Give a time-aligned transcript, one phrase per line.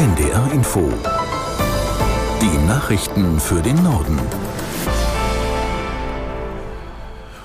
[0.00, 0.90] NDR Info.
[2.40, 4.18] Die Nachrichten für den Norden.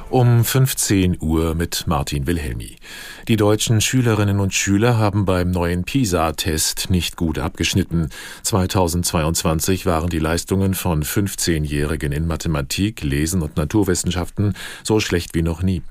[0.10, 2.78] Um 15 Uhr mit Martin Wilhelmi.
[3.28, 8.08] Die deutschen Schülerinnen und Schüler haben beim neuen PISA-Test nicht gut abgeschnitten.
[8.44, 15.62] 2022 waren die Leistungen von 15-Jährigen in Mathematik, Lesen und Naturwissenschaften so schlecht wie noch
[15.62, 15.82] nie.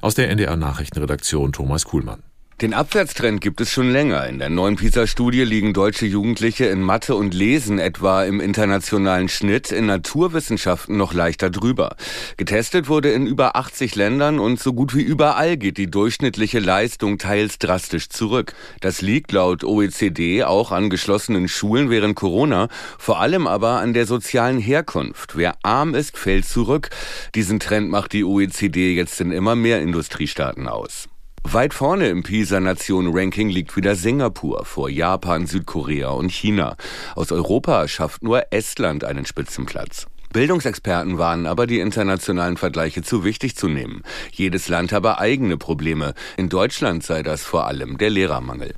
[0.00, 2.22] Aus der NDR Nachrichtenredaktion Thomas Kuhlmann.
[2.64, 4.26] Den Abwärtstrend gibt es schon länger.
[4.26, 9.70] In der neuen PISA-Studie liegen deutsche Jugendliche in Mathe und Lesen etwa im internationalen Schnitt,
[9.70, 11.94] in Naturwissenschaften noch leichter drüber.
[12.38, 17.18] Getestet wurde in über 80 Ländern und so gut wie überall geht die durchschnittliche Leistung
[17.18, 18.54] teils drastisch zurück.
[18.80, 24.06] Das liegt laut OECD auch an geschlossenen Schulen während Corona, vor allem aber an der
[24.06, 25.36] sozialen Herkunft.
[25.36, 26.88] Wer arm ist, fällt zurück.
[27.34, 31.10] Diesen Trend macht die OECD jetzt in immer mehr Industriestaaten aus.
[31.46, 36.76] Weit vorne im PISA-Nation-Ranking liegt wieder Singapur vor Japan, Südkorea und China.
[37.14, 40.06] Aus Europa schafft nur Estland einen Spitzenplatz.
[40.32, 44.02] Bildungsexperten warnen aber, die internationalen Vergleiche zu wichtig zu nehmen.
[44.32, 46.14] Jedes Land habe eigene Probleme.
[46.36, 48.74] In Deutschland sei das vor allem der Lehrermangel.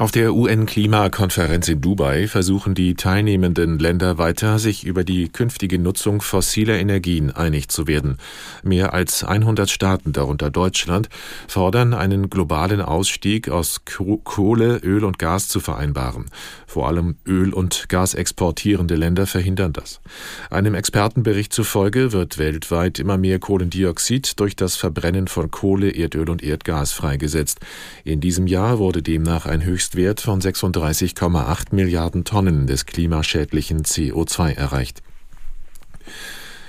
[0.00, 6.22] Auf der UN-Klimakonferenz in Dubai versuchen die teilnehmenden Länder weiter, sich über die künftige Nutzung
[6.22, 8.16] fossiler Energien einig zu werden.
[8.62, 11.10] Mehr als 100 Staaten, darunter Deutschland,
[11.48, 16.30] fordern einen globalen Ausstieg aus Kohle, Öl und Gas zu vereinbaren.
[16.66, 20.00] Vor allem Öl- und Gasexportierende Länder verhindern das.
[20.48, 26.42] Einem Expertenbericht zufolge wird weltweit immer mehr Kohlendioxid durch das Verbrennen von Kohle, Erdöl und
[26.42, 27.60] Erdgas freigesetzt.
[28.04, 34.54] In diesem Jahr wurde demnach ein höchst Höchstwert von 36,8 Milliarden Tonnen des klimaschädlichen CO2
[34.54, 35.02] erreicht.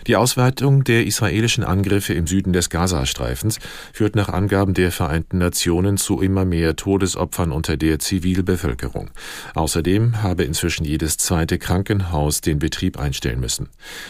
[0.07, 3.59] Die Ausweitung der israelischen Angriffe im Süden des Gazastreifens
[3.93, 9.11] führt nach Angaben der Vereinten Nationen zu immer mehr Todesopfern unter der Zivilbevölkerung.
[9.53, 13.69] Außerdem habe inzwischen jedes zweite Krankenhaus den Betrieb einstellen müssen.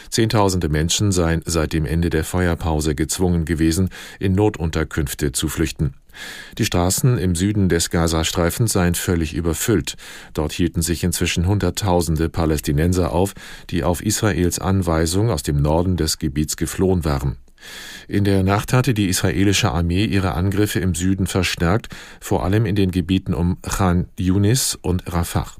[0.09, 3.89] Zehntausende Menschen seien seit dem Ende der Feuerpause gezwungen gewesen,
[4.19, 5.95] in Notunterkünfte zu flüchten.
[6.57, 9.95] Die Straßen im Süden des Gazastreifens seien völlig überfüllt.
[10.33, 13.33] Dort hielten sich inzwischen Hunderttausende Palästinenser auf,
[13.69, 17.37] die auf Israels Anweisung aus dem Norden des Gebiets geflohen waren.
[18.07, 21.89] In der Nacht hatte die israelische Armee ihre Angriffe im Süden verstärkt,
[22.19, 25.51] vor allem in den Gebieten um Khan Yunis und Rafah.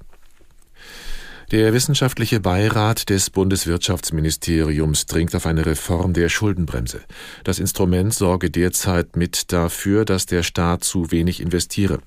[1.51, 7.01] Der wissenschaftliche Beirat des Bundeswirtschaftsministeriums dringt auf eine Reform der Schuldenbremse.
[7.43, 11.99] Das Instrument sorge derzeit mit dafür, dass der Staat zu wenig investiere.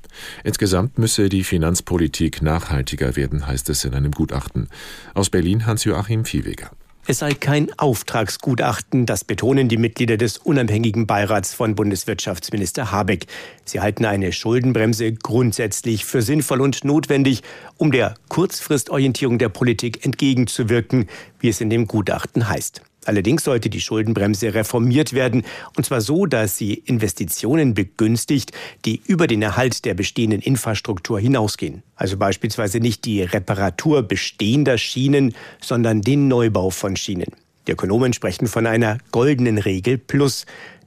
[0.44, 4.68] Insgesamt müsse die Finanzpolitik nachhaltiger werden, heißt es in einem Gutachten.
[5.12, 6.70] Aus Berlin Hans-Joachim Viehweger.
[7.06, 13.26] Es sei kein Auftragsgutachten, das betonen die Mitglieder des unabhängigen Beirats von Bundeswirtschaftsminister Habeck.
[13.66, 17.42] Sie halten eine Schuldenbremse grundsätzlich für sinnvoll und notwendig,
[17.76, 21.10] um der Kurzfristorientierung der Politik entgegenzuwirken,
[21.40, 22.80] wie es in dem Gutachten heißt.
[23.04, 25.44] Allerdings sollte die Schuldenbremse reformiert werden,
[25.76, 28.52] und zwar so, dass sie Investitionen begünstigt,
[28.84, 31.82] die über den Erhalt der bestehenden Infrastruktur hinausgehen.
[31.96, 37.32] Also beispielsweise nicht die Reparatur bestehender Schienen, sondern den Neubau von Schienen.
[37.66, 40.44] Die Ökonomen sprechen von einer goldenen Regel plus.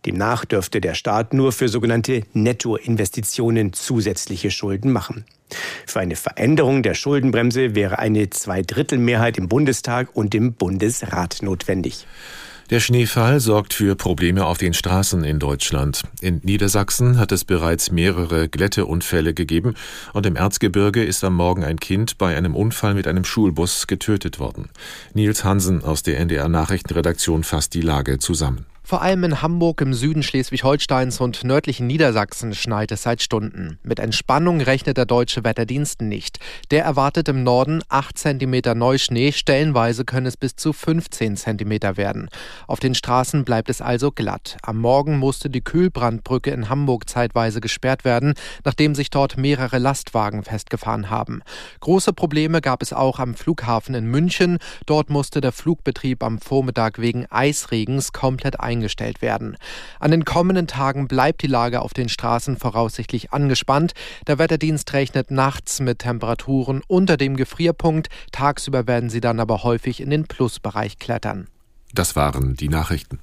[0.08, 5.26] Demnach dürfte der Staat nur für sogenannte Nettoinvestitionen zusätzliche Schulden machen.
[5.86, 12.08] Für eine Veränderung der Schuldenbremse wäre eine Zweidrittelmehrheit im Bundestag und im Bundesrat notwendig.
[12.70, 16.04] Der Schneefall sorgt für Probleme auf den Straßen in Deutschland.
[16.20, 19.76] In Niedersachsen hat es bereits mehrere Glätteunfälle gegeben
[20.14, 24.40] und im Erzgebirge ist am Morgen ein Kind bei einem Unfall mit einem Schulbus getötet
[24.40, 24.70] worden.
[25.14, 28.66] Nils Hansen aus der NDR Nachrichtenredaktion fasst die Lage zusammen.
[28.88, 33.80] Vor allem in Hamburg im Süden Schleswig-Holsteins und nördlichen Niedersachsen schneit es seit Stunden.
[33.84, 36.40] Mit Entspannung rechnet der deutsche Wetterdienst nicht.
[36.72, 42.30] Der erwartet im Norden 8 cm Neuschnee, stellenweise können es bis zu 15 cm werden.
[42.66, 44.56] Auf den Straßen bleibt es also glatt.
[44.62, 50.46] Am Morgen musste die Kühlbrandbrücke in Hamburg zeitweise gesperrt werden, nachdem sich dort mehrere Lastwagen
[50.46, 51.42] festgefahren haben.
[51.82, 54.60] Große Probleme gab es auch am Flughafen in München.
[54.86, 59.58] Dort musste der Flugbetrieb am Vormittag wegen Eisregens komplett eingestellt eingestellt werden.
[60.00, 63.94] An den kommenden Tagen bleibt die Lage auf den Straßen voraussichtlich angespannt.
[64.28, 68.10] Der Wetterdienst rechnet nachts mit Temperaturen unter dem Gefrierpunkt.
[68.32, 71.48] Tagsüber werden sie dann aber häufig in den Plusbereich klettern.
[71.94, 73.20] Das waren die Nachrichten.